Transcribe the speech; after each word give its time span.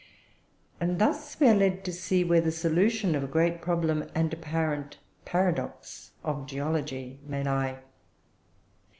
And 0.79 0.97
thus 0.97 1.39
we 1.39 1.47
are 1.47 1.53
led 1.53 1.85
to 1.85 1.93
see 1.93 2.23
where 2.23 2.41
the 2.41 2.51
solution 2.51 3.13
of 3.13 3.23
a 3.23 3.27
great 3.27 3.61
problem 3.61 4.09
and 4.15 4.33
apparent 4.33 4.97
paradox 5.25 6.13
of 6.23 6.47
geology 6.47 7.19
may 7.27 7.43
lie. 7.43 7.77